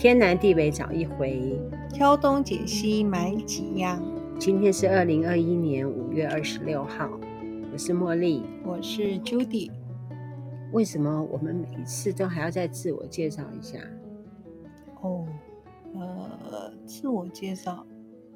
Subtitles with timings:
[0.00, 1.60] 天南地北找一回，
[1.92, 4.02] 挑东拣西买几样。
[4.38, 7.20] 今天是二零二一年五月二十六号，
[7.70, 9.70] 我是茉莉，我是 Judy。
[10.72, 13.78] 为什么我们每一次都还要再自我介绍一下？
[15.02, 15.26] 哦，
[15.92, 17.86] 呃，自我介绍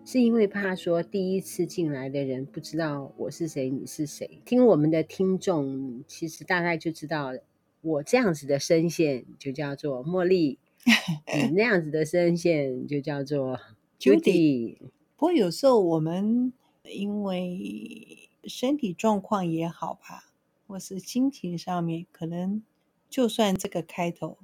[0.04, 4.42] 是因为怕说第一次进来的人不知道我是谁，你是谁。
[4.44, 7.32] 听我们的听众其实大概就知道，
[7.80, 10.58] 我这样子的声线就叫做茉莉。
[11.34, 13.58] 你那样子的声线就叫做
[13.98, 14.76] Judy。
[15.16, 16.52] 不过有时候我们
[16.84, 20.24] 因为身体状况也好吧，
[20.66, 22.62] 或是心情上面，可能
[23.08, 24.36] 就算这个开头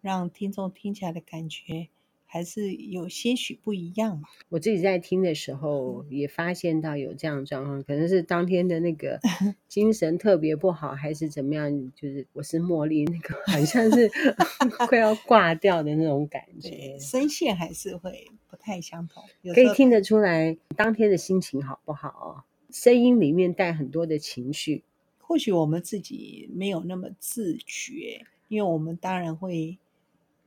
[0.00, 1.88] 让听众听起来的感觉。
[2.30, 4.28] 还是有些许不一样嘛。
[4.50, 9.18] 我自己在听的时候也发现到有这样的状况，可能是当天的那个
[9.66, 11.90] 精神特别不好，还是怎么样？
[11.96, 14.10] 就是我是茉莉，那个好像是
[14.86, 19.24] 快要挂掉的那种感觉，声线还是会不太相同。
[19.54, 22.44] 可以听得出来当天的心情好不好哦？
[22.70, 24.82] 声音里面带很多的情绪，
[25.18, 29.78] 或许我们自己没有那么自觉，因为我们当然会。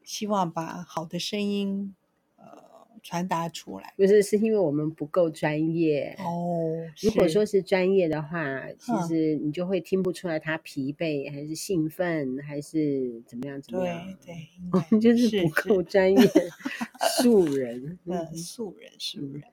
[0.04, 1.96] 希望把好的声音，
[2.38, 2.46] 呃，
[3.04, 3.94] 传达出来。
[3.98, 6.70] 不是，是因为我们不够专业哦。
[7.02, 14.06] 如果说是专业的话，其实你就会听不出来他疲惫，还是兴奋，还是怎么样怎么样。
[14.26, 16.18] 对对，我们就是不够专业，
[17.22, 17.98] 素人。
[18.06, 19.44] 嗯，素人素人。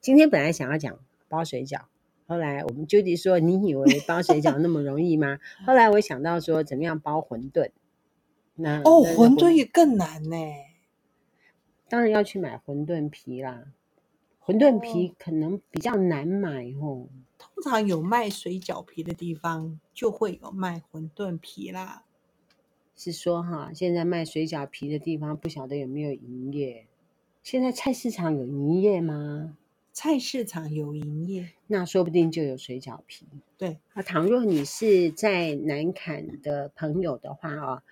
[0.00, 0.98] 今天本来想要讲
[1.28, 1.80] 包水饺，
[2.26, 7.70] 后来我们 Judy 说：“你以为包水饺那么容易吗？” 后来我想到说，怎么样包馄饨。
[8.56, 10.36] 那哦，馄饨也更难呢。
[11.88, 13.66] 当然要去买馄饨皮啦，
[14.44, 17.06] 馄饨皮可能比较难买哦。
[17.38, 22.04] 通常有卖水饺皮的地方，就会有卖馄饨皮啦。
[22.96, 26.86] 是说哈，现在卖水饺皮的地方不晓得有没有营业？
[27.42, 29.56] 现在菜市场有营业吗？
[29.92, 33.26] 菜市场有营业，那说不定就有水饺皮。
[33.58, 37.82] 对，啊，倘若你是在南坎的朋友的话啊。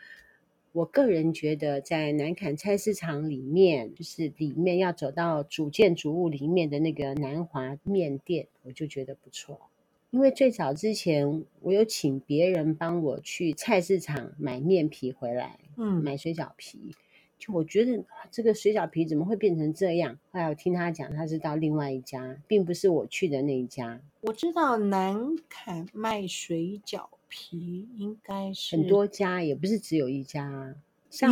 [0.75, 9.71] 我个人觉得，在南坎菜市场里面，就是里面要走到主建筑物里面的那个南华面店，我就觉得不错。
[10.11, 16.91] 因为最早之前，我有请别人帮我去菜市场买面皮回来，嗯，买水饺皮，
[17.39, 20.19] 就我觉得这个水饺皮怎么会变成这样？
[20.33, 24.01] 后来我听他讲，他是到另外一家，并不是我去的那一家。
[24.23, 27.07] 我知道南坎卖水饺。
[27.37, 30.77] 皮应该是很多家，也不是只有一家，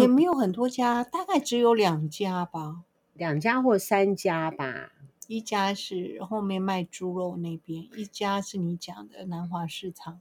[0.01, 2.83] 也没有很多家，大概只有两家吧，
[3.15, 4.91] 两家或三家吧。
[5.29, 10.21] 一家是后面卖猪肉那边，一家是你讲的南华市场。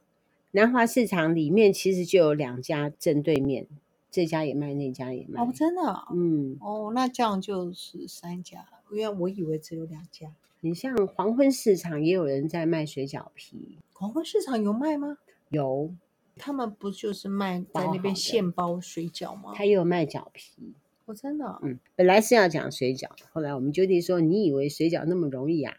[0.52, 3.66] 南华市场里面其实就有两家正对面，
[4.12, 5.42] 这家也卖，那家也卖。
[5.42, 5.82] 哦，真的？
[6.14, 10.28] 嗯，哦，那这样就是三家，因为我以为只有两家。
[10.60, 15.18] 你像黄昏市场也有人在卖水饺皮，黄昏市场有卖吗？
[15.52, 15.94] 有，
[16.38, 19.54] 他们不就是卖在那边现包水饺吗？
[19.54, 20.74] 他也有卖饺皮，
[21.06, 25.78] 我、哦、真的，嗯，本来是要讲水饺，后来我们决定说，你以为水饺那么容易啊？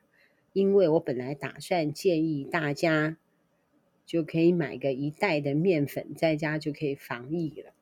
[0.52, 3.16] 因为我本来打算建议大家
[4.04, 7.72] 就可以买个一袋的面粉，在家就可以防疫了。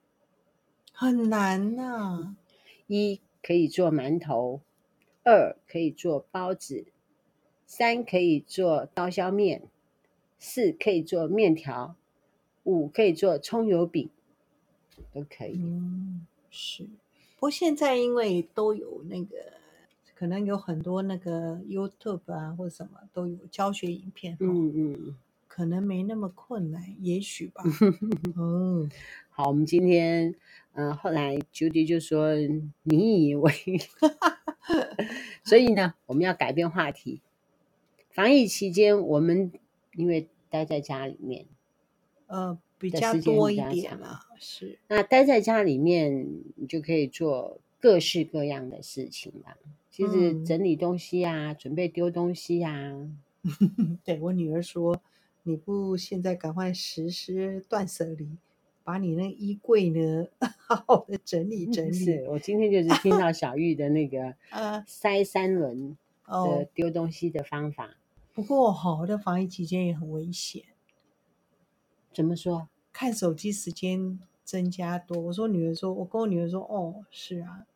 [0.92, 2.36] 很难呐、啊，
[2.86, 4.60] 一可以做馒头，
[5.24, 6.86] 二可以做包子，
[7.66, 9.62] 三可以做刀削面。
[10.42, 11.94] 四可以做面条，
[12.64, 14.08] 五可以做葱油饼，
[15.12, 15.52] 都可以。
[15.58, 16.84] 嗯，是。
[17.36, 19.36] 不过现在因为都有那个，
[20.14, 24.38] 可能有很多那个 YouTube 啊，或者什么都有教学影片。
[24.40, 27.62] 嗯嗯，可能没那么困难，也许吧。
[28.36, 28.90] 嗯，
[29.28, 30.34] 好，我们今天，
[30.72, 32.34] 嗯、呃，后来 Judy 就说，
[32.84, 33.52] 你以为？
[35.44, 37.20] 所以呢，我们要改变话题。
[38.08, 39.52] 防疫期间，我们。
[39.94, 41.46] 因为待在家里面，
[42.26, 44.78] 呃，比较多一点嘛，是。
[44.88, 46.26] 那待在家里面，
[46.56, 49.56] 你就可以做各式各样的事情吧。
[49.90, 53.08] 其实整理东西啊，嗯、准备丢东西啊。
[54.04, 55.00] 对，我女儿说，
[55.42, 58.28] 你不现在赶快实施断舍离，
[58.84, 60.26] 把你那衣柜呢
[60.66, 61.92] 好好的整理整 理。
[61.92, 65.96] 是我今天就是听到小玉的那个呃塞三轮
[66.26, 67.96] 的丢东西的方法。
[68.40, 70.62] 不过，好的防疫期间也很危险。
[72.14, 72.68] 怎么说？
[72.90, 75.20] 看手机时间增加多。
[75.20, 77.66] 我说女儿说，我跟我女儿说，哦，是啊，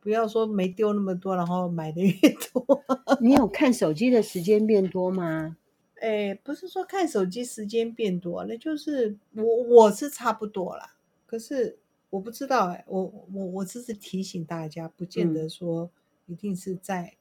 [0.00, 2.10] 不要说没丢那么多，然后买的越
[2.52, 2.66] 多。
[3.20, 5.58] 你有看手机的时间变多吗？
[6.00, 10.96] 哎，不是说看手机时间变多，那就是我我是差不多啦。
[11.26, 11.78] 可是
[12.08, 15.90] 我不知道哎、欸，我我我只是提醒大家，不见得说
[16.24, 17.14] 一定是在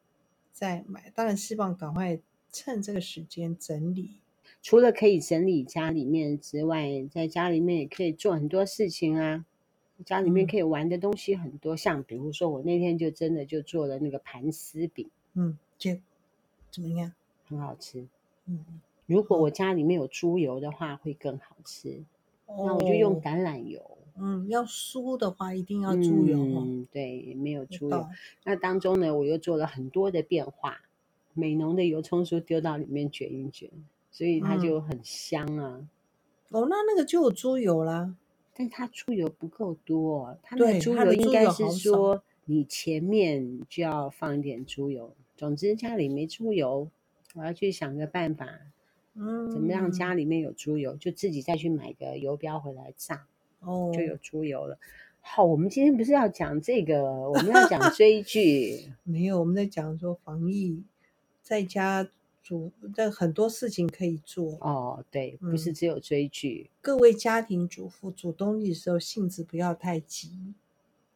[0.53, 2.17] 在、嗯、买，当然希望赶快
[2.53, 4.11] 趁这个时间整理。
[4.61, 9.45] 除了可以整理家里面之外，在家里面也可以做很多事情啊。
[10.05, 16.01] 家里面可以玩的东西很多，嗯、像比如说我那天就真的就做了那个盘丝饼，嗯，这
[16.71, 17.13] 怎么样？
[17.47, 18.05] 很好吃。
[18.45, 18.65] 嗯，
[19.05, 22.03] 如果我家里面有猪油的话，会更好吃。
[22.45, 23.97] 哦、那我就用橄榄油。
[24.17, 26.37] 嗯，要酥的话一定要猪油。
[26.37, 28.07] 嗯，对，没有猪油。
[28.43, 30.81] 那当中呢，我又做了很多的变化，
[31.33, 33.69] 美浓的油葱酥丢到里面卷一卷，
[34.11, 35.77] 所以它就很香啊。
[35.77, 35.87] 嗯、
[36.51, 38.15] 哦，那那个就有猪油啦。
[38.55, 45.15] 但它猪油不够多，它的猪油应该是说你前面就要放一点猪油。
[45.35, 46.87] 总之家里没猪油，
[47.33, 48.47] 我要去想个办法，
[49.15, 53.25] 嗯，怎么让家里面有猪油，就自己再去买个油标回来炸，
[53.61, 54.77] 哦，就有猪油了。
[55.19, 58.91] 好，我们今天不是要讲这个，我们要讲追剧。
[59.03, 60.83] 没有，我们在讲说防疫
[61.43, 62.09] 在家。
[62.45, 65.05] 煮，但很多事情可以做哦。
[65.09, 66.69] 对，不是只有追剧。
[66.69, 70.53] 嗯，各位家庭主妇煮东西的时候，性子不要太急。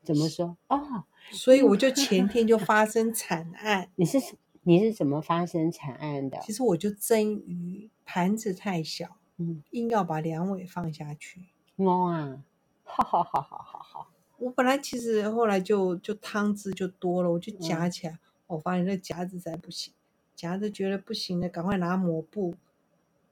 [0.06, 0.56] 怎么说？
[0.70, 1.04] 哦，
[1.34, 3.90] 所以我就前天就 发生惨案。
[3.98, 4.18] 你是
[4.64, 6.40] 你是怎么发生惨案的？
[6.40, 11.42] 其实我就蒸鱼，盘子太小，嗯，硬要把两尾放下去。
[11.76, 12.42] 哦啊，
[12.86, 14.12] 好好好好好好。
[14.40, 19.94] 我本来其实后来就就汤汁就多了，我就夹起来，嗯，我发现那夹子再不行。
[20.38, 22.54] 夹着觉得不行了，赶快拿抹布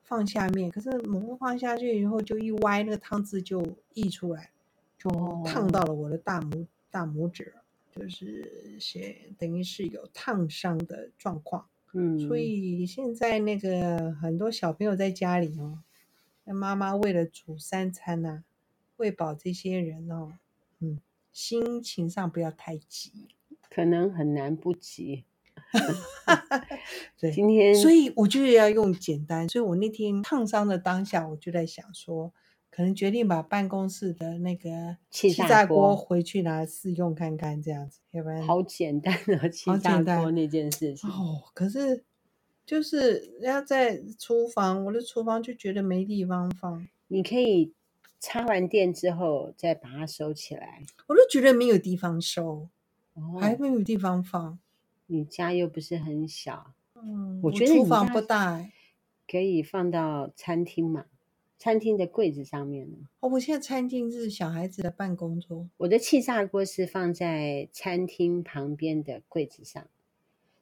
[0.03, 0.71] 放下面。
[0.71, 4.49] 可是抹布放下去以后，就一歪，那个汤汁就溢出来，
[4.97, 5.07] 就
[5.45, 7.53] 烫到了我的大拇大拇指，
[7.91, 11.67] 就是些等于是有烫伤的状况。
[11.93, 15.83] 嗯，所以现在那个很多小朋友在家里哦，
[16.45, 18.43] 那妈妈为了煮三餐呐、啊，
[18.97, 20.33] 喂饱这些人哦，
[20.79, 20.99] 嗯，
[21.31, 23.27] 心情上不要太急，
[23.69, 25.23] 可能很难不急。
[27.19, 32.33] 对，今天所以我就要用简单，所以我那天烫伤的当下，我就在想说，
[32.69, 41.43] 可能决定把办公室的那个气炸锅回去拿来试用看看，这样子，要不然好简单的气炸锅那件事情哦。
[41.53, 42.03] 可是
[42.65, 46.87] 就是要在厨房，我的厨房就觉得没地方放。
[47.07, 47.71] 你可以
[48.19, 52.67] 插完电之后再把它收起来，我都觉得没有地方收，
[53.13, 54.57] 哦、还没有地方放。
[55.07, 58.69] 你家又不是很小，嗯，我觉得厨房不大，
[59.27, 61.05] 可以放到餐厅嘛，
[61.57, 62.97] 餐厅的柜子上面呢。
[63.19, 69.87] 哦，我现在餐厅是小孩子的办公桌，我的气炸锅是放在餐厅旁边的柜子上。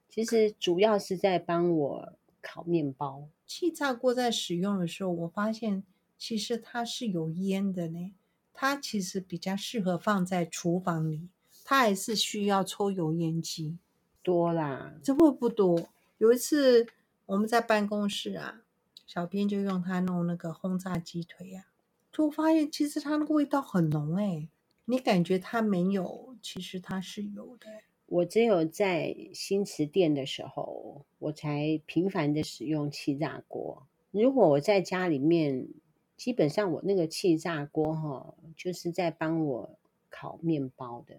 [0.09, 3.27] 其实主要是在帮我烤面包。
[3.47, 5.83] 气炸锅在使用的时候，我发现
[6.17, 8.13] 其实它是有烟的呢，
[8.53, 11.29] 它其实比较适合放在厨房里，
[11.63, 13.77] 它还是需要抽油烟机。
[14.23, 15.89] 多啦，这会不多。
[16.17, 16.87] 有一次
[17.25, 18.61] 我们在办公室啊，
[19.05, 21.65] 小编就用它弄那个轰炸鸡腿啊，
[22.11, 24.47] 就发现其实它那个味道很浓哎，
[24.85, 27.67] 你感觉它没有，其实它是有的。
[28.05, 33.87] 我只有在新池店的时候，我才频繁的使用气炸锅。
[34.11, 35.67] 如果我在家里面，
[36.15, 39.77] 基本上我那个气炸锅哈，就是在帮我
[40.09, 41.15] 烤面包的，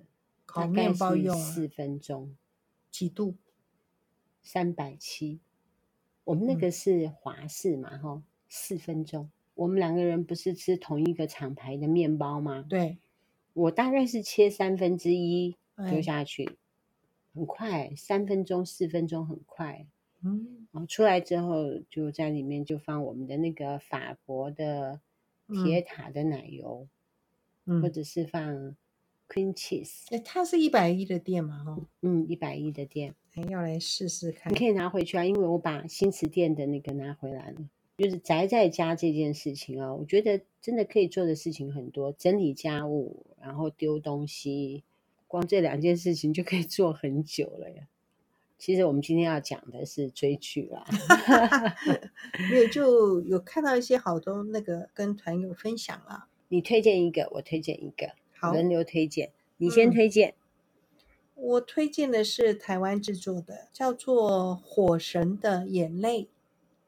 [0.47, 2.37] 烤面包用四分钟。
[2.95, 3.35] 几度？
[4.41, 5.41] 三百七。
[6.23, 9.29] 我们那个是华氏嘛，哈、嗯，四分钟。
[9.55, 12.65] 我们两个人不是吃同一个厂牌的面包吗？
[12.69, 12.99] 对。
[13.53, 15.57] 我大概是切三分之一
[15.91, 16.55] 丢下去，哎、
[17.35, 19.89] 很快，三分钟、四分钟很快。
[20.23, 20.69] 嗯。
[20.71, 25.01] 然后出来之后，就在里面就放我们的那个法国的
[25.49, 26.87] 铁塔的奶油，
[27.65, 28.77] 嗯、或者是放。
[29.29, 31.65] Cream cheese，哎，它是一百一的店嘛？
[31.65, 33.15] 哈，嗯，一百一的店，
[33.49, 34.53] 要来试试看。
[34.53, 37.57] 你可以拿回去啊，因为我把新池店的那个拿回来了。
[37.97, 44.83] 就是宅在家这件事情啊，我觉得真的可以做的事情很多，整理家务，然后丢东西，
[45.27, 47.89] 光这两件事情就可以做很久了呀。
[48.59, 50.85] 其实我们今天要讲的是追剧啦，
[52.51, 56.27] 没有就有看到一些好多那个跟团友分享了。
[56.49, 58.13] 你推荐一个，我推荐一个。
[58.53, 60.31] 轮流推荐，你先推荐。
[60.31, 60.35] 嗯，
[61.35, 66.23] 我推荐的是台湾制作的，叫做《火神的眼泪》。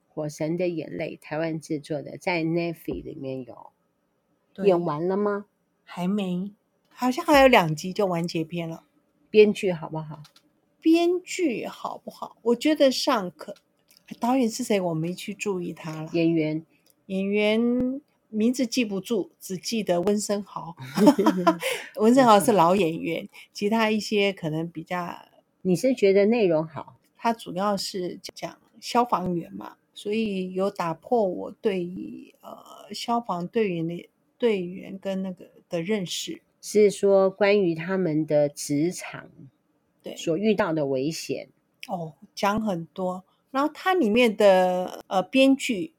[0.09, 3.73] 火神的眼泪，台湾制作的，在 Netflix 里面有。
[4.65, 5.47] 演完了吗？
[5.85, 6.53] 还没，
[6.89, 8.85] 好像还有两集就完结篇了。
[9.29, 10.23] 编剧好不好？
[10.81, 12.39] 编剧好不好？
[12.41, 13.55] 我觉得尚可。
[14.19, 14.81] 导演是谁？
[14.81, 16.11] 我没去注意他了。
[16.15, 16.65] 演员，
[17.07, 18.01] 演员。
[18.37, 20.77] 名字记不住，只记得温生豪。
[21.97, 25.15] 温生豪是老演员，其他一些可能比较。
[25.63, 26.97] 你是觉得内容好？
[27.17, 36.43] 他主要是讲消防员嘛，所以有打破我对呃消防队员的队员跟那个的认识。
[36.61, 39.31] 是说关于他们的职场
[40.03, 41.49] 对所遇到的危险
[41.89, 43.25] 哦，讲很多。
[43.51, 45.95] 然后它里面的呃编剧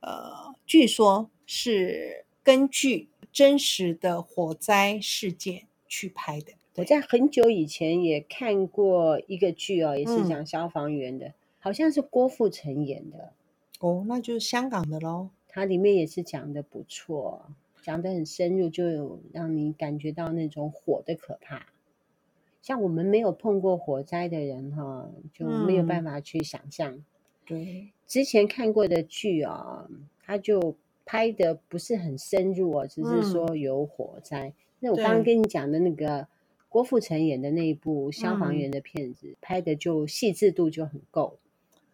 [0.00, 6.52] 呃，据说是根据真实的火灾事件去拍的。
[6.76, 13.32] 我在很久以前也看过一个剧哦，也是讲消防员的，嗯、好像是郭富城演的。
[13.80, 15.30] 哦，那就是香港的喽。
[15.48, 17.46] 它里面也是讲的不错。
[17.82, 21.68] 讲的很深入，就有让你感觉到那种火的可怕。
[22.60, 26.92] 像我们没有碰过火灾的人，哈，就没有办法去想象。
[26.92, 27.04] 嗯、
[27.46, 29.88] 对，之前看过的剧啊，
[30.22, 30.76] 它就
[31.08, 34.48] 拍的不是很深入哦，只是说有火灾。
[34.48, 36.28] 嗯、那我刚刚跟你讲的那个
[36.68, 41.38] 郭富城演的那一部消防员的片子，嗯、拍的就细致度就很够。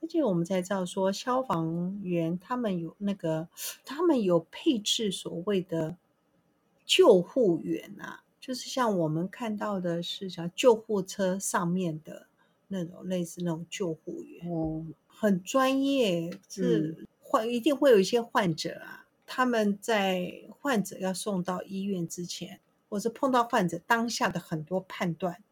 [0.02, 3.46] 而且我们才知道说，消防员他们有那个，
[3.84, 5.96] 他们有配置所谓的
[6.84, 12.26] 救护员啊，就是像我们看到的是像救护车上面的
[12.66, 25.42] 那种类似那种救护员，哦，很专业，是患一定会有一些患者啊，他们在患者要送到医院之前，或是碰到患者当下的很多判断，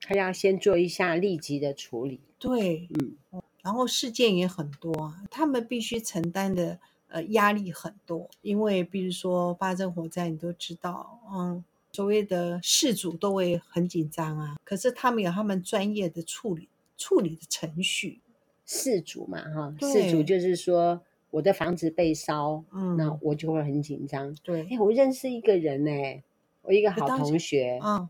[0.00, 3.16] 他要先做一下立即的处理，对，嗯。
[3.62, 6.78] 然后事件也很多，他们必须承担的
[7.08, 14.56] 呃压力很多，因为比如说发生火灾，你都知道，嗯，所谓的事主都会很紧张啊。
[14.64, 18.20] 可是他们有他们专业的处理处理的程序。
[18.64, 24.34] 事主嘛，哈，事主就是说我的房子被烧，嗯，那我就会很紧张。
[24.42, 26.22] 对，哎，我认识一个人呢，
[26.62, 28.08] 我一个好同学，嗯，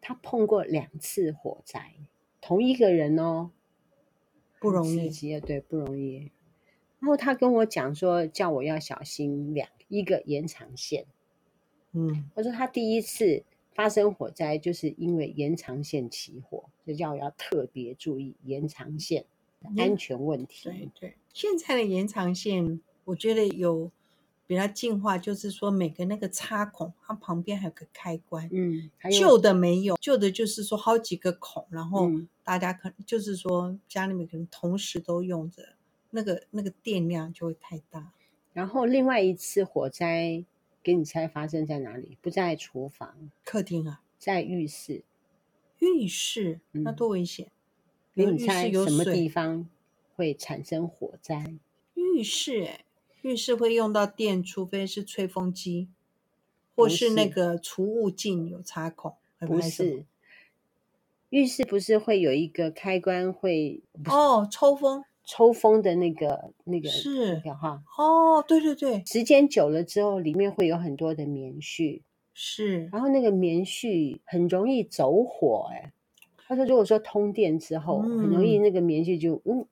[0.00, 1.94] 他碰过两次火灾，
[2.40, 3.50] 同一个人哦。
[4.58, 6.30] 不容易，对，不容易。
[6.98, 11.04] 然后他跟我讲说，叫我要小心两一个延长线。
[11.92, 19.26] 嗯，我说他第一次发生火灾，就是因为延长线起火，就叫我要特别注意延长线
[19.60, 20.70] 的安全问题。
[20.70, 23.90] 对对，现在的延长线，我觉得有。
[24.48, 28.48] 比较进化，就是说每个那个插孔，它旁边还有个开关。
[28.52, 32.08] 嗯，旧的没有，旧的就是说好几个孔，然后
[32.44, 35.70] 大家可能就是说家里面可能同时都用着，
[36.10, 38.12] 那个那个电量就会太大。
[38.52, 40.44] 然后另外一次火灾，
[40.80, 42.16] 给你猜发生在哪里？
[42.22, 45.02] 不在厨房，客厅啊，在浴室。
[45.80, 47.50] 浴室，那多危险！
[48.14, 49.68] 给你猜什么地方
[50.16, 51.54] 会产生火灾？
[51.94, 52.80] 浴室，哎。
[53.22, 55.88] 浴室会用到电，除非是吹风机，
[56.76, 59.14] 或是那个除雾镜有插孔。
[59.40, 60.04] 不是，
[61.30, 75.92] 浴室不是会有一个开关会哦，抽风抽风的那个那个是哈哦，对对对，时间久了之后，里面会有很多的棉絮，是，然后那个棉絮很容易走火，哎，
[76.46, 79.66] 他说如果说通电之后，嗯、很容易那个棉絮就嗯。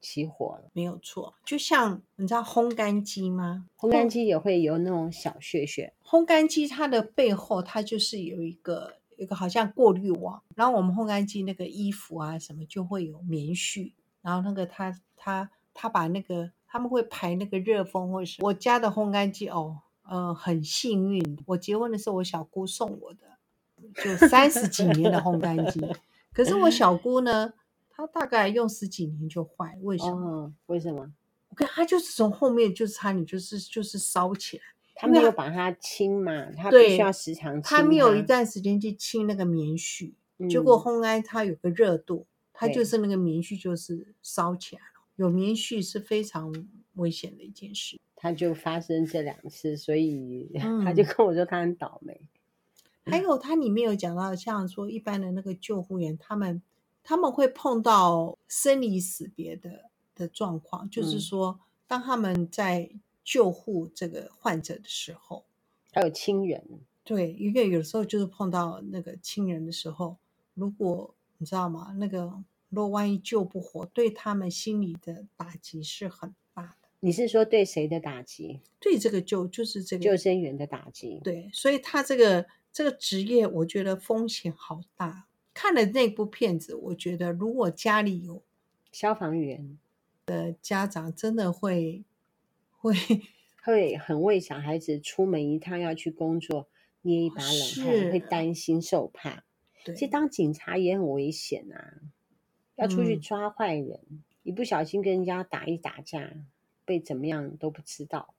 [0.00, 1.34] 起火了，没有错。
[1.44, 3.66] 就像你知道烘干机吗？
[3.76, 5.92] 烘干机也会有那种小屑屑。
[6.04, 10.42] 烘干机它的背后，它就是有一个一个好像过滤网。
[10.54, 13.92] 然后我们烘干机那个衣服啊什么就会有棉絮。
[14.22, 19.78] 然后那个他他他把那个他们会排那个热风，或者是我家的烘干机哦，
[20.08, 21.38] 嗯、呃，很幸运。
[21.46, 23.20] 我结婚的时候，我小姑送我的，
[24.02, 25.80] 就三十几年的烘干机。
[26.32, 27.52] 可是我小姑呢？
[27.98, 30.28] 它大概用十几年就坏，为什么？
[30.28, 31.12] 哦、为什么？
[31.48, 34.62] 我看它就是从后面就是差你就是就是烧起来，
[34.94, 37.78] 他没有把它清嘛，它必须要时常清它。
[37.78, 45.02] 它没有一段时间去清那个棉絮，嗯、结果烘干它有个热度，它就是那个棉絮就是烧起来了。
[45.16, 46.54] 有棉絮是非常
[46.94, 47.98] 危险的一件事。
[48.14, 50.48] 它就发生这两次，所以
[50.84, 52.28] 他就跟我说他很倒霉。
[53.06, 56.62] 嗯、还有它里面有讲到，像说一般的那个救护员，他们。
[57.08, 62.90] 他们会碰到生离死别的的状况，嗯、就是说，当他们在
[63.24, 65.46] 救护这个患者的时候，
[65.90, 66.62] 还有亲人，
[67.04, 70.18] 对，因为有时候就是碰到那个亲人的时候，
[70.52, 71.94] 如果你知道吗？
[71.96, 72.24] 那个
[72.68, 76.88] 如果万一救不活，对他们心里的打击是很大的。
[77.00, 78.60] 你是说对谁的打击？
[78.78, 81.22] 对这个救就是这个救生员的打击。
[81.24, 85.24] 对，所以他这个这个职业，我觉得风险好大。
[85.60, 88.44] 看了那部片子，我觉得如果家里有
[88.92, 89.76] 消防员
[90.24, 92.04] 的家长，真的会
[92.70, 92.94] 会
[93.64, 96.68] 会很为小孩子出门一趟要去工作
[97.02, 99.42] 捏一把冷汗，会担心受怕。
[99.84, 102.02] 对，其实当警察也很危险啊，
[102.76, 106.34] 要出去抓坏人，嗯、一不小心跟人家打一打架，
[106.84, 108.32] 被怎么样都不知道。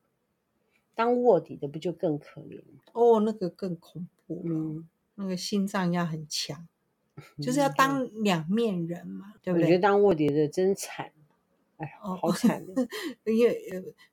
[0.95, 2.63] 当卧底的不就更可怜？
[2.93, 4.41] 哦，那个更恐怖。
[4.45, 6.65] 嗯，那个心脏要很强，
[7.41, 9.65] 就是要当两面人嘛，对不对？
[9.65, 11.11] 我觉得当卧底的真惨。
[11.77, 12.65] 哎呀，好惨！
[13.23, 13.57] 因为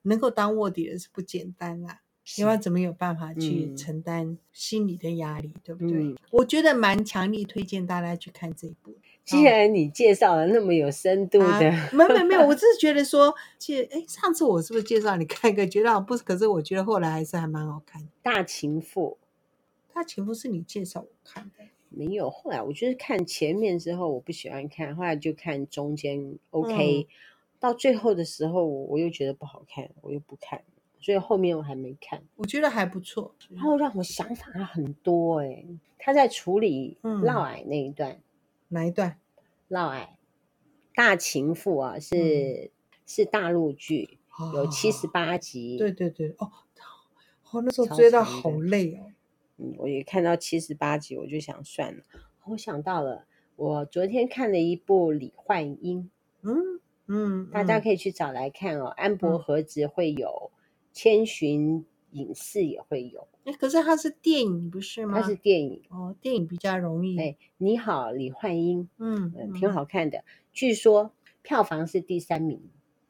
[0.02, 2.00] 能够当卧底的是不简单啦，
[2.38, 5.98] 因为怎么有办法去承担心理的压力，嗯、对不对？
[5.98, 8.94] 嗯、我觉得蛮强力推荐大家去看这一部。
[9.24, 16.22] 既然你介绍了那么有深度的，啊、没有没有没有，我 只是觉得说，介哎，上次我是不是介绍你看一个，觉得好不是？
[16.22, 18.08] 可是我觉得后来还是还蛮好看的。
[18.22, 19.18] 大情妇，
[19.92, 21.64] 大情妇是你介绍我看的？
[21.96, 27.02] 没有，后来我就是看前面之后我不喜欢看，后来就看中间 OK。
[27.02, 27.06] 嗯
[27.58, 30.62] 到最后的时候，我又觉得不好看，我又不看，
[31.00, 32.22] 所以后面我还没看。
[32.36, 35.64] 我觉得还不错，然后让我想法很多哎。
[35.98, 38.22] 他在处理嫪毐那一段，嗯、
[38.68, 39.18] 哪一段？
[39.68, 40.06] 嫪毐
[40.94, 42.70] 大情妇啊，是、嗯、
[43.06, 44.18] 是大陆剧，
[44.54, 45.78] 有七十八集。
[45.78, 46.52] 对对对，哦，
[47.52, 49.10] 我那时候追到好累哦。
[49.58, 52.02] 嗯，我也看到七十八集，我就想算了。
[52.44, 56.10] 我想到了，我昨天看了一部李焕英。
[56.42, 56.80] 嗯。
[57.08, 58.86] 嗯，大家可以去找来看哦。
[58.86, 60.50] 嗯、安博盒子会有，
[60.92, 63.28] 千寻影视也会有。
[63.44, 65.20] 哎，可是它是电影不是吗？
[65.20, 67.16] 它是电影哦，电影比较容易。
[67.16, 70.24] 哎，你好，李焕英，嗯，嗯，挺好看的。
[70.52, 72.60] 据说票房是第三名，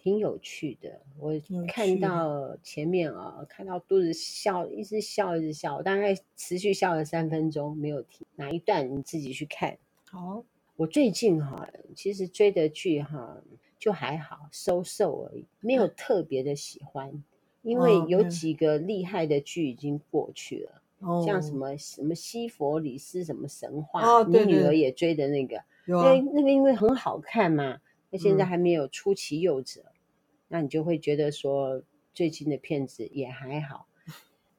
[0.07, 1.01] 挺有趣的。
[1.19, 1.33] 我
[1.67, 8.25] 看到前面啊，看到肚子笑，一直笑，一直笑，大概持续笑了三分钟，没有停。
[8.37, 9.77] 哪一段你自己去看。
[10.09, 10.45] 好，
[10.77, 13.43] 我最近哈，其实追的剧哈。
[13.81, 17.23] 就还好，收瘦而已，没有特别的喜欢，嗯、
[17.63, 27.79] 因为有几个厉害的剧已经过去了，哦、像什么什么西佛里斯什么神话，哦、你女儿也追的那个，因为那个因为很好看嘛，
[28.09, 29.93] 那现在还没有出其右者，嗯、
[30.49, 31.83] 那你就会觉得说
[32.15, 33.87] 最近的片子也还好。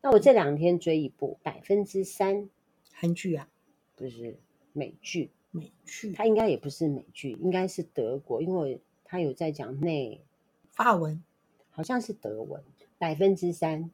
[0.01, 2.49] 那我这两天追一部百分之三
[2.93, 3.49] 韩剧啊，
[3.95, 4.37] 不是
[4.73, 8.81] 美剧，美剧，它应该也不是美剧，应该是德国，因为。
[9.09, 10.19] 他有在讲内
[10.69, 11.23] 法文，
[11.69, 12.61] 好像是德文。
[12.97, 13.89] 百分之三，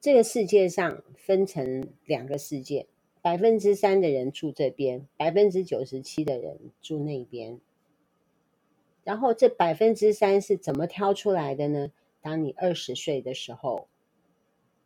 [0.00, 2.88] 这个世界上分成两个世界，
[3.22, 7.60] 百分之三的人住这边，百分之九十七的人住那边。
[9.06, 11.92] 然后这百分之三是怎么挑出来的呢？
[12.20, 13.86] 当你二十岁的时候，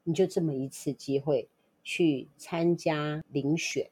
[0.05, 1.49] 你就这么一次机会
[1.83, 3.89] 去参加遴选。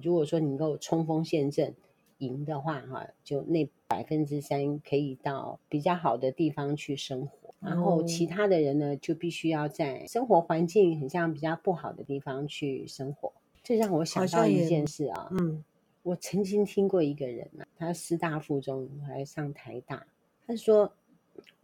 [0.00, 1.74] 如果说你能够冲锋陷阵。
[2.18, 13.32] 赢的话，哈，就那百分之三可以到比较好的地方去生活，然后其他的人呢，就必须要在生活环境很像比较不好的地方去生活。
[13.64, 15.64] 这让我想到一件事啊，嗯，
[16.04, 20.06] 我曾经听过一个人啊，他师大附中还上台大，
[20.46, 20.92] 他说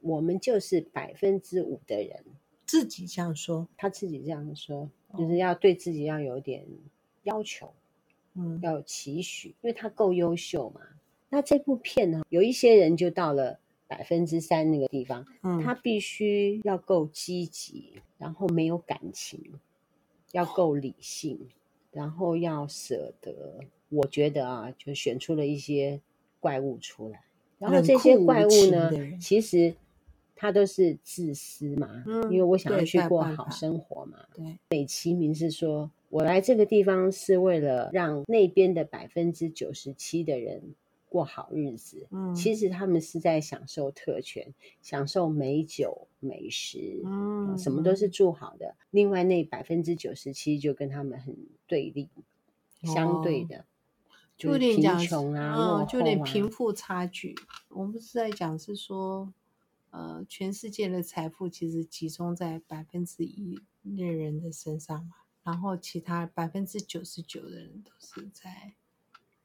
[0.01, 2.25] 我们就是百分之五的人，
[2.67, 6.67] 自己这样说，他自己这样说，就是要对自己要有点
[7.23, 7.73] 要求。
[8.35, 10.81] 嗯，要有期许，因为他够优秀嘛。
[11.29, 19.39] 那这部片呢，有一些人就到了百分之三那个地方，嗯，他必须要够积极，然后没有感情，
[20.31, 21.39] 要够理性，
[21.91, 23.61] 然后要舍得。
[23.91, 26.01] 我觉得啊，就选出了一些
[26.41, 27.23] 怪物出来，
[27.59, 29.75] 然后这些怪物呢，其实
[30.35, 35.91] 他都是自私嘛，嗯，因为我想要去过好生活嘛，对，美其名是说。
[36.09, 40.61] 我来这个地方是为了让那边的百分之九十七的人
[41.09, 42.05] 过好日子。
[42.11, 48.75] 嗯，其实他们是在享受特权，享受美酒美食，嗯，什么都是住好的。
[48.91, 51.37] 另外那百分之九十七就跟他们很
[51.69, 52.09] 对立，
[52.83, 53.65] 哦、相对的，
[54.41, 57.35] 就贫穷啊，嗯、就有点贫富差距。
[57.69, 59.31] 我们不是在讲是说，
[59.91, 65.13] 呃，全世界的财富其实集中在百分之一的人的身上嘛。
[65.43, 68.75] 然后其他百分之九十九的人都是在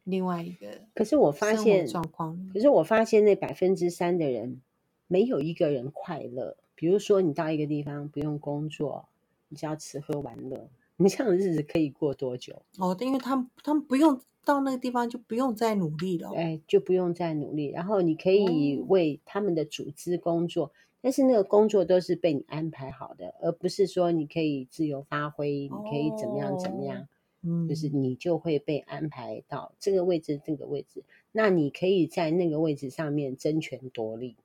[0.04, 4.62] 另外一个，可是我发现状况，可是我发现那百分之三的人
[5.08, 6.58] 没有一个人快乐。
[6.76, 9.08] 比如说，你到一个地方不用工作，
[9.48, 12.62] 你只要吃喝玩乐，你这样的日子可以过多久？
[12.78, 20.66] 哦，因为他们他们不用到那个地方就不用再努力了，哎，就不用再努力，然后你可以为他们的组织工作。
[20.66, 20.72] 哦
[21.06, 27.08] 但是那个工作都是被你安排好的，而不是说你可以自由发挥，哦、你可以怎么样怎么样，
[27.44, 34.36] 嗯，就是你就会被安排到这个位置，这个位置，那你可以在那个位置上面争权夺利，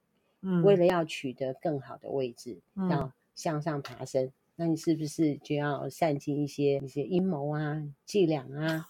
[0.42, 8.86] 嗯，为了要取得更好的位置，嗯、要向上爬升，那你是不是就要散尽一些一些阴谋啊、伎俩啊，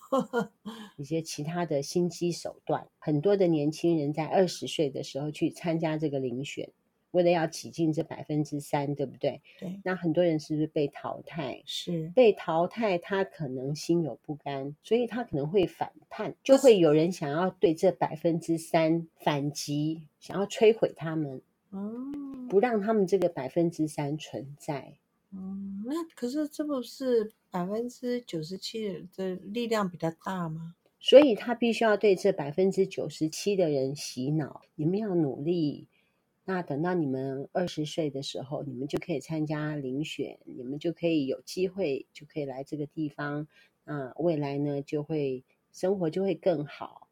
[0.98, 2.88] 一些其他的心机手段？
[2.98, 6.68] 很多的年轻人在二十岁的时候去参加这个遴选。
[7.12, 9.40] 为了要挤进这百分之三，对不对？
[9.60, 9.80] 对。
[9.84, 11.62] 那很多人是不是被淘汰？
[11.64, 22.12] 是被淘汰，他可能心有不甘，所以他可能会反叛，就会有人想要对这百分之三反击，想要摧毁他们，哦，
[22.48, 24.94] 不让他们这个百分之三存在。
[25.32, 30.74] 嗯，那可是这不是百分之九十七的力量比较大吗？
[30.98, 35.88] 所以他必须要对这百分之九十七的人洗脑，你们要努力。
[36.44, 43.46] 那等到你们二十岁的时候，你们就可以参加遴选，你们就可以有机会，就可以来这个地方。
[43.84, 47.06] 那未来呢，就会生活就会更好。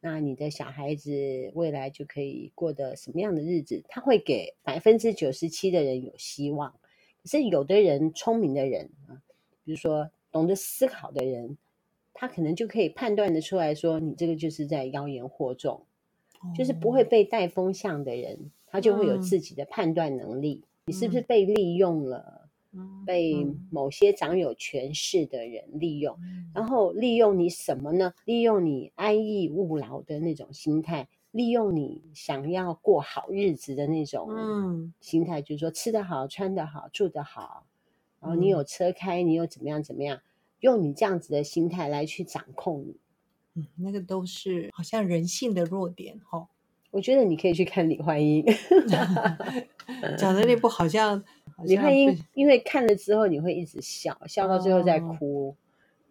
[0.00, 3.84] 那你的小孩子未来就可以过得什么样的日子？
[3.86, 6.79] 他会给百分之九十七的人有希望。
[7.22, 9.22] 可是有的人聪明的人啊，
[9.64, 11.56] 比如说懂得思考的人，
[12.14, 15.84] 他可能就可以判断的出来说，你这个就是在妖言惑众，
[16.56, 18.50] 就是不会被带风向的人。
[18.72, 22.48] 他就会有自己的判断能力，嗯、你是不是被利用了？
[22.72, 28.14] 嗯、被某些掌有权势的人利用，嗯、然后利用你什么呢？
[28.24, 37.66] 利用你安逸勿劳的那种心态，利用你想要过好日子的那种心态，嗯、就是说吃得好、穿得好、住得好，
[38.20, 40.20] 然后你有车开，你又怎么样怎么样，
[40.60, 42.96] 用你这样子的心态来去掌控你。
[43.54, 46.48] 嗯，那个都是好像人性的弱点，哦
[46.92, 48.44] 我觉得你可以去看李焕英
[50.18, 51.16] 讲的那部好像，
[51.56, 55.50] 好像李焕英，因为看了之后你会一直笑，笑到最后再哭。
[55.50, 55.56] 哦、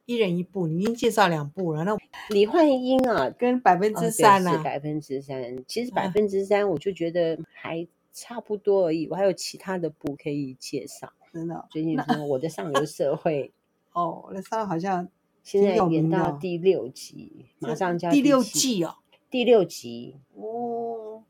[0.10, 1.84] 一人一部，你已经介绍两部了。
[1.84, 1.96] 那
[2.30, 9.08] 李焕英啊，跟百分之三啊，百分之三，其实百分之三我就觉得还差不多而已。
[9.08, 11.14] 我还有其他的部可以介绍。
[11.32, 13.52] 真的，最近说我的上流社会，
[13.94, 15.08] 哦，我的上好像
[15.44, 18.96] 现在演到第六集，马上就要第六季哦。
[19.30, 21.22] 第六集哦，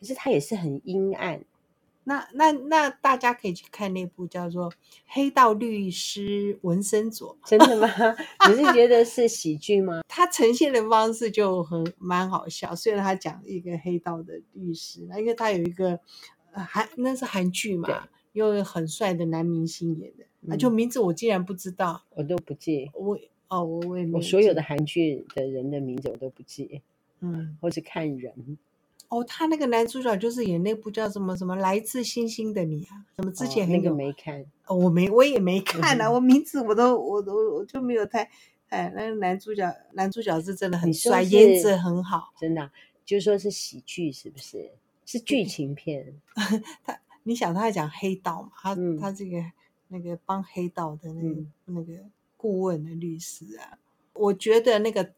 [0.00, 1.44] 可是它也是很阴暗。
[2.04, 4.70] 那那那大家可以去看那部叫做
[5.06, 7.36] 《黑道律师文森佐》。
[7.48, 7.88] 真的吗？
[8.50, 10.02] 你是觉得是喜剧吗？
[10.08, 12.74] 他呈现的方式就很蛮好笑。
[12.74, 16.00] 虽然他讲一个黑道的律师，那因为他有一个
[16.52, 17.96] 韩那是韩剧嘛，对
[18.32, 22.90] 又很帅的男明星演的，啊，就名字我竟然不知道，我都不记。
[22.94, 26.82] 我哦，我我我所有的韩剧的人的名字我都不记。
[27.20, 28.58] 嗯，或者看人
[29.12, 38.30] 哦，他那个男主角就是演那部叫什么什么来自星星的你啊，什么之前那个没看，哦，我没我也没看啊，嗯、我名字我都我都我就没有太
[38.70, 42.72] 哎，那个男主角男主角是真的很帅，颜值很好，真的、啊，
[43.04, 44.70] 就说是喜剧是不是？
[45.04, 46.18] 是剧情片。
[46.82, 49.44] 他你想他在讲黑道嘛，他、嗯、他这个
[49.88, 51.92] 那个帮黑道的那个、嗯、那个
[52.38, 53.76] 顾问的律师啊，
[54.14, 55.12] 我觉得那个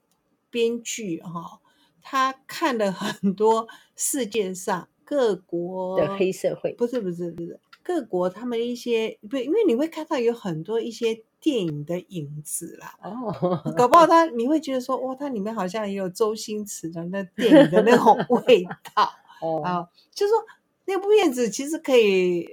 [0.51, 1.31] 编剧哈。
[1.31, 1.61] 哦
[2.07, 12.95] 他看了很多世界上各国的黑社会，不是不是不是各国他们一些不，因为你会看到有很多一些电影的影子啦。
[13.03, 18.63] 哦，搞不好他你会觉得说，哇，它里面好像也有周星驰的那电影的那种 味
[18.95, 19.11] 道。
[19.41, 20.45] 哦，啊，就是说
[20.85, 22.47] 那部片子其实可以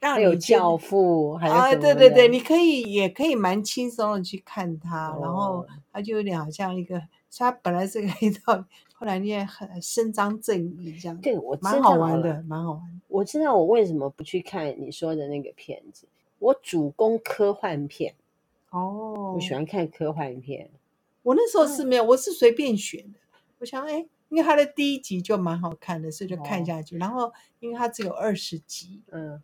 [0.00, 7.02] 让你有教父，还有啊，对对对，你可以也可以蛮轻松的去看它，哦、然后它就有点好像一个，
[7.36, 8.64] 他本来是个黑道。
[8.98, 13.00] 后来你也很伸张正义，这样对我蛮好玩的，蛮好玩。
[13.06, 16.08] 我知道我为什么不去看你说的那个片子。
[16.40, 18.14] 我主攻科幻片
[18.70, 20.68] 哦，我喜欢看科幻片。
[21.22, 23.20] 我那时候是没有，我是随便选的。
[23.60, 26.96] 我想，哎，因为它的第一集就蛮好看的，所以就看下去。
[26.98, 29.40] 然后，因为它只有二十集，嗯，哎，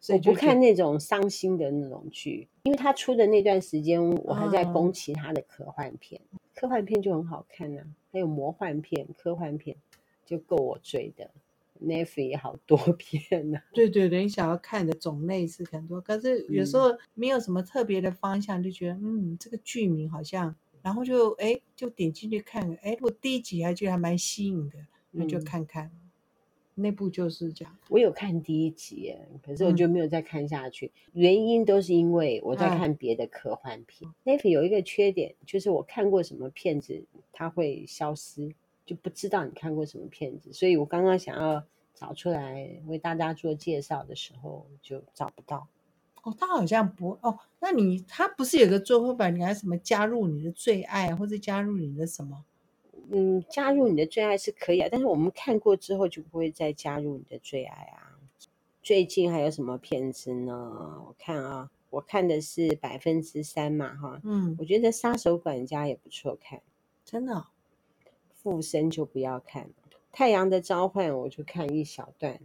[0.00, 6.20] 所以不看那种伤心的那种剧，因为他出的那段时间，我还在攻其他的科幻片。
[6.54, 9.76] 科幻片就很好看呐、啊，还有魔幻片、科幻片
[10.24, 11.30] 就够我追的。
[11.82, 13.64] Netflix 也好多 片呢、啊。
[13.72, 24.76] 对对对，你想要看的种类是很多，可是有时候没有什么特别的方向，就觉得嗯，这个剧名好像，然后就哎就点进去看，哎，我第一集还觉得还蛮吸引的，
[25.12, 25.86] 那就看看。
[25.86, 25.99] 嗯
[26.74, 30.86] 那部就是这样，我有看第一集，可是我就没有再看下去。
[30.86, 34.10] 嗯、原因都是因为我在看别的科幻片。
[34.24, 38.54] 嗯、有一个缺点，就是我看过什么片子，它会消失，
[38.86, 40.52] 就不知道你看过什么片子。
[40.52, 41.62] 所以我刚刚想要
[41.94, 45.66] 找出来为大家做介绍的时候，就找不到。
[46.22, 49.34] 哦，他好像不哦，那你他不是有个最后版？
[49.34, 52.44] 你还什么加入你的最爱，或者加入你的什么？
[53.12, 58.18] 嗯，加入你的最爱是可以啊，但是我们看过之后就不会再加入你的最爱啊。
[58.82, 61.02] 最近还有什么片子呢？
[61.06, 66.60] 我看啊，我看的是百分之三嘛，哈，嗯，我觉得杀手管家也不错看，
[67.04, 67.46] 真的、哦。
[68.32, 69.70] 附身就不要看了，
[70.10, 72.40] 太阳的召唤我就看一小段，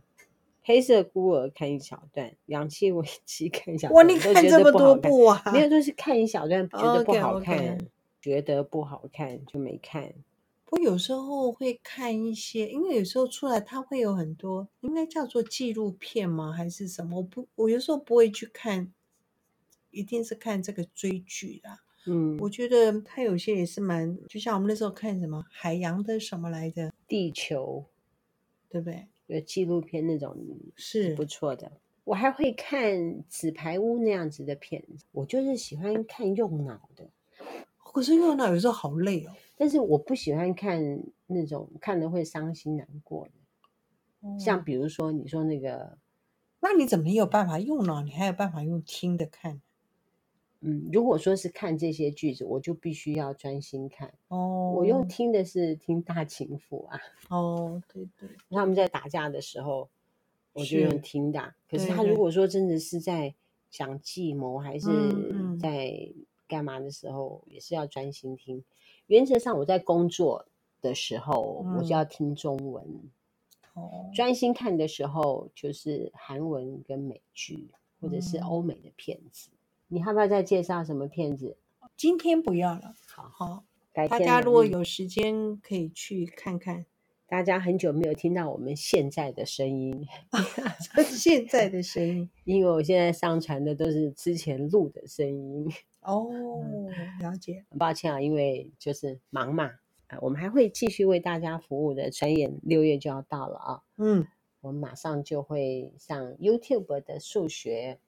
[0.62, 3.96] 黑色孤儿看一小段，氧气危机看一小段。
[3.96, 5.42] 哇，你看这么多部啊？
[5.54, 7.86] 没有，就是看一小段，觉得不好看，okay, okay.
[8.20, 10.14] 觉得不好看就没看。
[10.76, 16.52] 我有时候会看一些，因为有时候出来它会有很多，应该叫做纪录片吗？
[16.52, 17.16] 还是什么？
[17.20, 18.92] 我不，我有时候不会去看，
[19.92, 21.80] 一定是看这个追剧啦。
[22.08, 27.86] 嗯，我觉得它有些也是蛮，就像我们那时候看什么海洋的什么来着，地球，
[28.68, 29.08] 对不对？
[29.28, 30.36] 有纪录片那种
[30.76, 31.72] 是不错的。
[32.04, 37.08] 我还会看纸牌屋那样子的片子，我就是喜欢看用脑的。
[37.78, 39.32] 可是用脑有时候好累哦。
[39.56, 43.32] 但是我不喜欢看那种看了会伤心难过的，
[44.22, 45.98] 嗯、像比如说你说那个，
[46.60, 48.02] 那你怎么有办法用呢？
[48.04, 49.62] 你还有办法用听的看？
[50.62, 54.14] 嗯，如果说是看这些句子，我就必须要专心看。
[54.30, 57.00] 哦，我用听的是听大情妇啊。
[57.30, 59.90] 哦，对对，他们在打架的时候，
[60.54, 61.40] 我就用听的。
[61.40, 63.36] 是，可是他如果说真的是在
[63.70, 64.88] 讲计谋还是
[65.60, 66.12] 在
[66.48, 68.64] 干嘛的时候，也是要专心听。
[69.08, 70.48] 原则上，我在工作
[70.82, 72.84] 的时候，嗯、我就要听中文。
[73.74, 79.50] 哦，专心看的时候，就是韩文跟美剧，或者是欧美的片子。
[79.52, 81.58] 嗯、你要不要再介绍什么片子？
[81.98, 82.94] 今天不要了。
[83.08, 86.86] 好好，大家如果有时间可以去看看。
[87.28, 90.08] 大家很久没有听到我们现在的声音，
[91.10, 95.68] 现在的声音，因为我现在上传的都是之前录的声音。
[96.06, 96.30] 哦，
[97.20, 97.66] 了解。
[97.70, 99.72] 很抱歉啊，因为就是忙嘛。
[100.08, 102.12] 啊，我们还会继续为大家服务的。
[102.12, 103.82] 转眼六月就要到了啊。
[103.98, 104.28] 嗯，
[104.62, 108.00] 我们马上就会上 YouTube 的数学，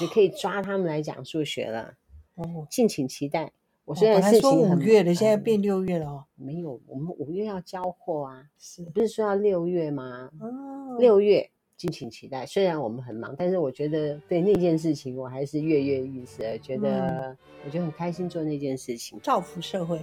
[0.00, 1.94] 就可以抓他们来讲数学了。
[2.36, 3.52] 哦，敬请期待。
[3.84, 6.24] 我虽然事情很五月的，现在变六月了哦。
[6.36, 8.46] 没有，我们五月要交货啊。
[8.56, 10.30] 是，不是说要六月吗？
[10.40, 11.50] 哦，六月。
[11.82, 12.46] 敬请期待。
[12.46, 16.56] 虽然我们很忙，但是我觉得对那件事情，我还是跃跃欲试。
[16.62, 20.00] 觉得我觉得很开心做那件事情，造福社会。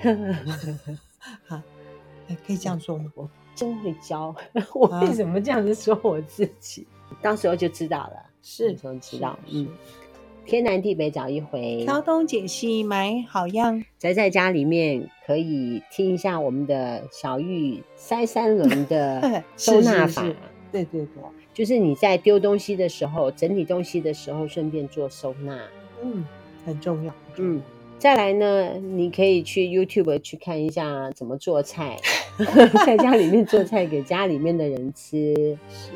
[1.48, 1.60] 好，
[2.46, 3.10] 可以这样说吗？
[3.16, 4.32] 我真会教。
[4.72, 6.86] 我为什么这样子说我自己？
[7.10, 8.30] 啊、到时候就知道了。
[8.40, 9.36] 是，到时候知道。
[9.50, 9.66] 嗯，
[10.46, 13.82] 天南地北找一回，挑东拣西买好样。
[13.98, 20.22] 宅在家里面可以听一下我们的小玉塞三轮的 收纳法。
[20.22, 20.36] 是是是
[20.74, 21.22] 对对对，
[21.54, 25.56] 就是你在丢东西的时候，整理东西的时候，顺便做收纳，
[26.02, 26.24] 嗯，
[26.66, 27.14] 很重要。
[27.36, 27.62] 嗯，
[27.96, 31.96] 再来呢，你可以去 YouTube 去看一下怎么做菜，
[32.84, 35.56] 在家里面做菜给家里面的人吃。
[35.68, 35.92] 是。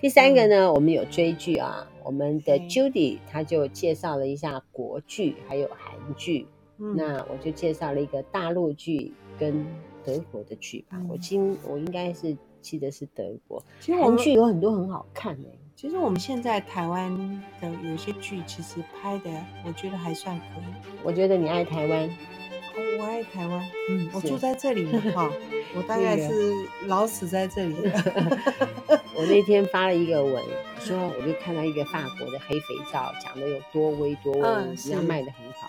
[0.00, 6.46] 第三个呢，嗯、我们有追剧啊，我们的 Judy 他就介绍了一下国剧，还有韩剧。
[6.78, 9.66] 嗯、那我就介绍了一个大陆剧跟
[10.04, 10.96] 德国的剧吧。
[10.98, 12.36] 嗯、我今我应该是。
[12.60, 15.48] 记得是德国，其实韩剧有很多很好看的。
[15.74, 17.16] 其实我们现在台湾
[17.60, 19.30] 的有些剧，其实拍的
[19.64, 20.64] 我觉得还算可以。
[21.04, 23.64] 我觉得你爱台湾，哦，我爱台湾。
[23.90, 25.30] 嗯，我住在这里的话，
[25.76, 26.52] 我大概是
[26.86, 27.76] 老死在这里。
[29.14, 30.42] 我那天发了一个文，
[30.80, 35.68] 说我就看到一个法国的黑肥皂，讲的有多威多威，人家卖的很好。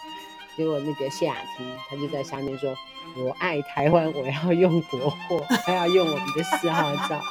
[0.57, 2.73] 结果那个谢雅婷，她就在下面说。
[3.15, 7.17] 我爱台湾，我要用国货，还要用我们的四号皂。
[7.17, 7.23] 好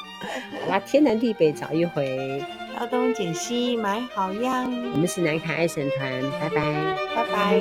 [0.68, 2.42] 啦， 天南地北找一回，
[2.76, 4.64] 挑东拣西买好样。
[4.92, 6.60] 我们是南卡爱神团，拜拜，
[7.14, 7.60] 拜拜。